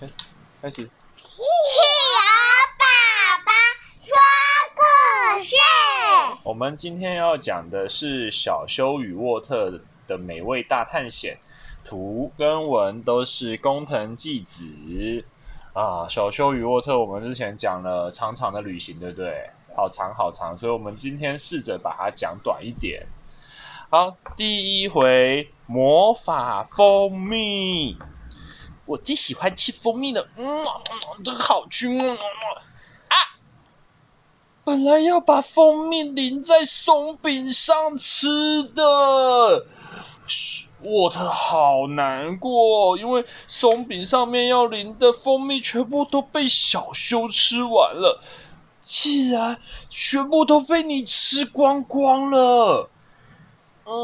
[0.00, 0.06] 开
[0.62, 0.88] 开始。
[1.16, 2.18] 企鹅
[2.78, 3.52] 爸爸
[3.96, 4.14] 说
[4.76, 5.56] 故事。
[6.44, 11.36] 我们今天要讲的是小修与沃特的美味大探险，
[11.84, 15.24] 图跟文都是工藤纪子
[15.72, 16.06] 啊。
[16.08, 19.50] 小修与沃特，我们之前讲了长长的旅行，对不对？
[19.74, 23.04] 好长好长，所以我们今天试着把它讲短一点。
[23.90, 27.96] 好，第一回魔法蜂蜜，
[28.88, 30.64] 我最喜欢吃蜂蜜了，嗯，
[31.22, 33.14] 真好吃，嗯，啊！
[34.64, 39.66] 本来要把蜂蜜淋在松饼上吃的，
[40.82, 48.22] 我的好难过，因为松饼上面要淋的蜂蜜全部都被小修吃完了。
[48.80, 49.60] 既然
[49.90, 52.88] 全部都被你吃光光了，
[53.84, 53.96] 嗯，哎，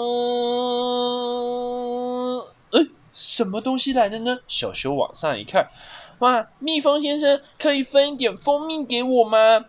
[3.15, 4.41] 什么东西来的呢？
[4.49, 5.71] 小修往上一看，
[6.19, 9.65] 哇，蜜蜂先生，可以分一点蜂蜜给我吗？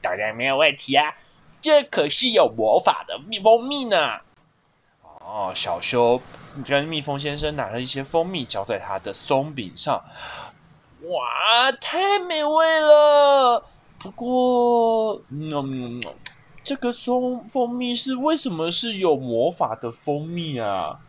[0.00, 1.16] 当然没有问题啊，
[1.60, 4.20] 这可是有魔法的蜜蜂蜜呢。
[5.02, 6.22] 哦，小修
[6.64, 10.02] 跟蜜蜂先生拿了一些蜂蜜，浇在他的松饼上，
[11.02, 13.64] 哇，太美味了！
[13.98, 16.00] 不过，嗯，
[16.62, 21.00] 这个松蜂蜜是为什么是有魔法的蜂蜜啊？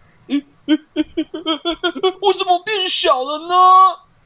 [2.22, 3.56] 我怎么变小了呢？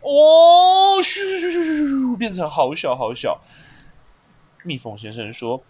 [0.02, 3.39] 哦，咻咻咻咻咻，变成好小好小。
[4.63, 5.63] 蜜蜂先生说：“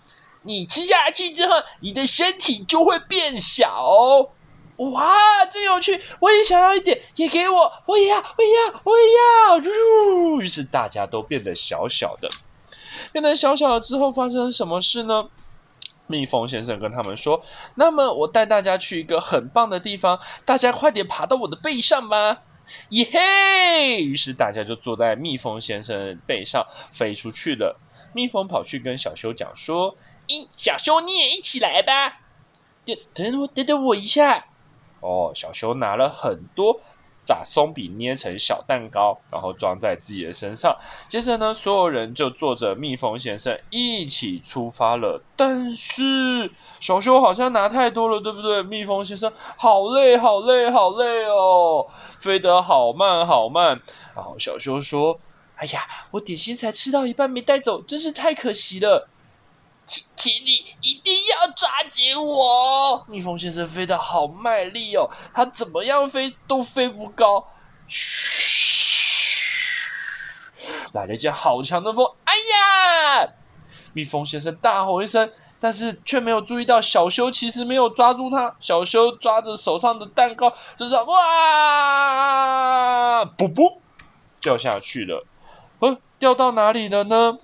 [0.44, 4.30] 你吃下去之后，你的身体就会变小。”
[4.78, 6.02] 哇，真有趣！
[6.20, 9.60] 我也想要一点，也给我，我也要，我也要，我也要。
[10.42, 12.28] 于是大家都变得小小的。
[13.12, 15.30] 变得小小了之后，发生什么事呢？
[16.08, 17.44] 蜜蜂先生跟他们说
[17.76, 22.42] ：“那么我带大家去一个很棒的地方，大家快点爬到我的背上吧！”
[22.90, 24.02] 耶嘿！
[24.02, 27.80] 于是大家就坐在蜜蜂先生背上飞出去了。
[28.14, 32.22] 蜜蜂跑去跟小修讲说：“咦，小修你也一起来吧！”
[32.86, 34.46] 等等我，等等我一下。
[35.00, 36.80] 哦，小修拿了很多。
[37.26, 40.76] 把松饼捏成小蛋糕，然后装在自己的身上。
[41.08, 45.22] 接着呢，所有人就坐着蜜蜂先生一起出发了。
[45.36, 48.62] 但是小修好像拿太多了，对不对？
[48.64, 51.88] 蜜蜂先生好累，好累，好累哦，
[52.20, 53.82] 飞得好慢，好慢。
[54.16, 55.20] 然后小修说
[55.56, 59.08] ：“哎呀，我点心才吃到一半没带走，真是太可惜了。”
[59.86, 63.04] 请，请你一定要抓紧我！
[63.08, 67.48] 蜜蜂先生飞得好卖力哦，他怎么样飞都飞不高。
[67.88, 68.00] 嘘，
[70.94, 72.06] 来了一阵好强的风！
[72.24, 73.30] 哎呀！
[73.94, 78.56] 蜜蜂先生大吼一声，但是却没有注意到小修其实没有抓住他。
[78.60, 81.16] 小修抓着手上的蛋糕，就这样哇，
[83.38, 83.78] 噗噗，
[84.42, 85.26] 掉下去了。
[85.82, 87.38] 嗯，掉到哪里了呢？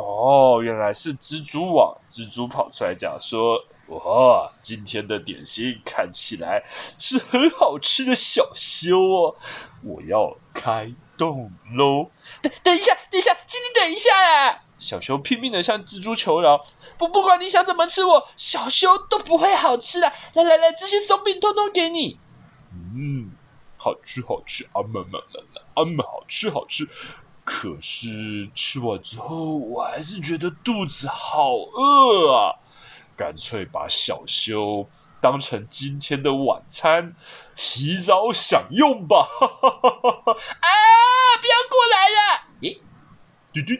[0.00, 1.96] 哦，原来是蜘蛛网。
[2.10, 6.62] 蜘蛛跑出来讲说：“哇，今天的点心看起来
[6.98, 9.36] 是很好吃的。”小修哦，
[9.82, 12.10] 我要开动喽！
[12.42, 14.60] 等等一下，等一下，请你等一下呀！
[14.78, 16.62] 小修拼命的向蜘蛛求饶
[16.98, 20.12] ：“不，不管你想怎么吃我，小修都不会好吃的。
[20.34, 22.20] 来来来，这些松饼通通给你。”
[22.94, 23.30] 嗯，
[23.78, 26.86] 好吃好吃，啊嘛嘛嘛嘛，啊嘛好吃好吃。
[27.46, 32.58] 可是吃完之后，我还是觉得肚子好饿啊！
[33.16, 34.90] 干脆把小修
[35.20, 37.14] 当成今天的晚餐，
[37.54, 39.28] 提早享用吧！
[39.40, 40.68] 啊！
[41.40, 42.42] 不要过来了！
[42.60, 42.80] 咦？
[43.54, 43.76] 嘟嘟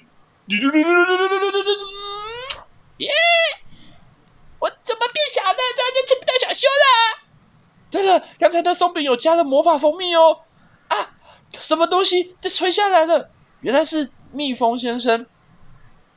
[0.48, 2.60] 嘟嘟嘟嘟嘟嘟嘟嘟嘟！
[2.98, 3.10] 耶！
[4.60, 5.56] 我怎么变小了？
[5.76, 7.26] 这样就吃不到小修了。
[7.90, 10.42] 对了，刚才的松饼有加了魔法蜂蜜哦！
[10.86, 11.16] 啊，
[11.58, 12.36] 什么东西？
[12.40, 13.32] 这垂下来了。
[13.66, 15.26] 原来是蜜蜂先生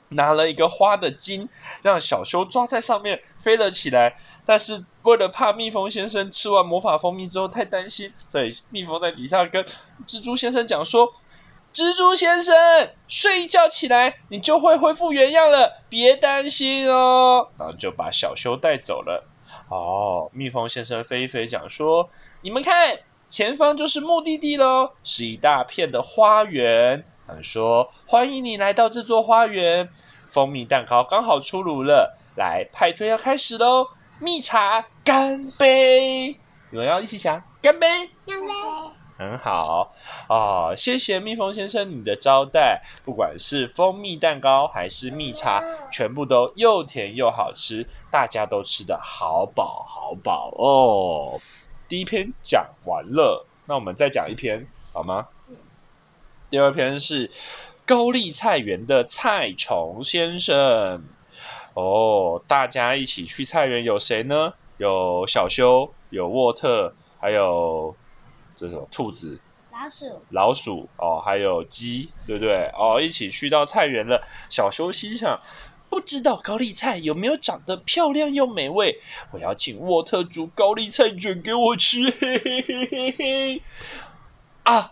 [0.10, 1.50] 拿了一个花的茎，
[1.82, 4.18] 让小修抓在上面飞了起来。
[4.46, 9.66] 但是为了怕蜜蜂先生吃完魔法蜂蜜之后太担心，所以蜜蜂在底下跟
[10.06, 11.12] 蜘蛛先生讲说
[11.74, 12.56] ：“蜘蛛先生，
[13.07, 19.28] 睡一觉起来，你就会恢复原样了，别担心哦。”然后就把小修带走了。
[19.69, 22.12] 哦，蜜蜂先生飞一飞讲说
[22.44, 22.96] ：“你们看，
[23.28, 27.04] 前方就是目的地喽，是一大片的花园。”
[27.44, 29.90] 说：“欢迎你来到这座花园，
[30.31, 33.88] 蜂蜜蛋糕刚好出炉了，来，派对要开始喽！
[34.20, 36.36] 蜜茶干杯！
[36.72, 37.88] 你们要一起想干杯？
[38.26, 38.48] 干杯！
[39.18, 39.94] 很好
[40.30, 45.62] 哦，谢谢蜜蜂先生你的招待，不管是蜂蜜蛋糕还是蜜茶，
[45.92, 51.40] 全部都又甜又好吃，大家都吃得好饱好饱哦。
[51.88, 55.28] 第一篇讲完了，那我们再讲一篇好吗？”
[56.50, 57.30] 第二篇是
[57.86, 61.04] 高丽菜园的菜虫先生。
[61.75, 64.54] 哦，大家一起去菜园有谁呢？
[64.78, 67.96] 有小修，有沃特，还有
[68.56, 69.40] 这种兔子。
[69.72, 72.69] 老鼠，老鼠哦，还有鸡，对不对？
[72.78, 74.28] 哦，一起去到菜园了。
[74.50, 75.40] 小修心想，
[75.90, 79.00] 不知道高丽菜有没有长得漂亮又美味？
[79.31, 82.10] 我要请沃特煮高丽菜卷给我吃。
[82.10, 83.62] 嘿嘿嘿嘿嘿。
[84.63, 84.92] 啊，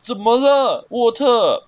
[0.00, 1.64] 怎么了，沃特？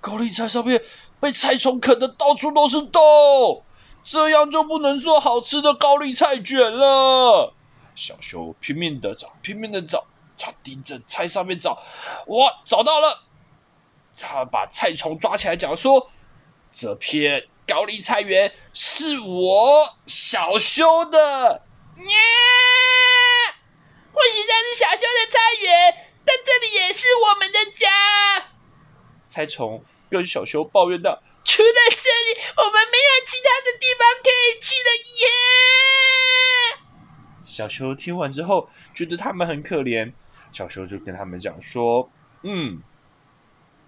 [0.00, 0.82] 高丽菜上面
[1.18, 3.64] 被菜虫啃得到处都是洞，
[4.02, 7.54] 这样就不能做好吃的高丽菜卷了。
[7.96, 10.04] 小修拼命的找，拼命的找。
[10.36, 11.80] 他盯着菜上面找，
[12.26, 13.22] 哇，找到了！
[14.20, 16.10] 他把菜虫抓起来，讲说
[16.72, 21.62] ：“这片高丽菜园是我小修的。”
[21.96, 22.04] 耶，
[24.12, 25.94] 或许这是小修的菜园，
[26.24, 27.88] 但这里也是我们的家。
[29.26, 34.88] 菜虫跟小修抱怨道：“除了这里，我们没有其他的地方可以去了
[35.20, 35.26] 耶。”
[37.44, 40.12] 小修听完之后，觉得他们很可怜。
[40.52, 42.10] 小修就跟他们讲说
[42.42, 42.80] ：“嗯，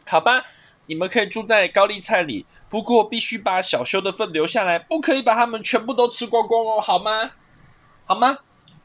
[0.05, 0.45] 好吧，
[0.87, 7.33] 你们可以住在高丽菜里，不过必须把小修的份留下来，不可以把他们全部都吃光光哦，好吗？
[8.05, 8.39] 好吗？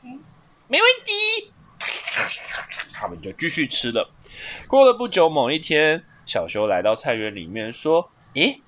[0.03, 0.23] 嗯，
[0.67, 1.50] 没问题。
[2.93, 4.09] 他们就继续吃了。
[4.67, 8.61] 过了不久，某一天，小修来到菜园里面，说：‘咦，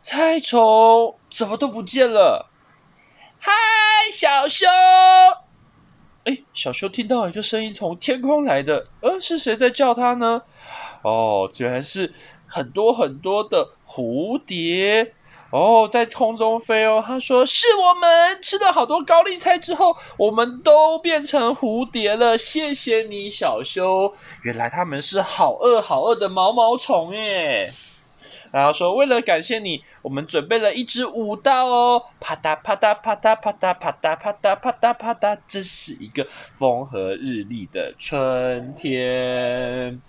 [0.00, 2.50] 菜虫怎么都不见了？’
[3.40, 3.52] 嗨，
[4.12, 4.66] 小修。”
[6.24, 10.42] 哎，小修听到一个声音从天空来的，呃，是谁在叫他呢？
[11.02, 12.12] 哦，原来是
[12.46, 15.14] 很多很多的蝴蝶
[15.52, 17.04] 哦，在空中飞哦。
[17.06, 22.38] 他说：“是我们吃了好多高丽菜之后，我们都变成蝴蝶了。
[22.38, 24.14] 谢谢你，小修。
[24.44, 27.70] 原来他们是好饿好饿的毛毛虫耶。”
[28.50, 36.26] 然后说，为了感谢你，我们准备了一支舞蹈哦，啪嗒啪嗒啪嗒啪嗒啪嗒啪嗒啪嗒啪嗒，这是一个
[36.58, 40.00] 风和日丽的春天。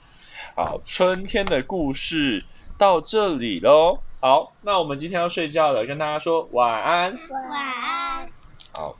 [0.55, 2.43] 好，春天的故事
[2.77, 3.99] 到这里喽。
[4.23, 7.19] 好，那我们今天要睡觉了，跟大家说晚安。
[7.29, 8.29] 晚安。
[8.73, 8.95] 好。